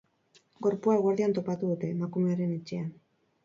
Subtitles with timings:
[0.67, 2.93] Gorpua eguerdian topatu dute, emakumearen etxean.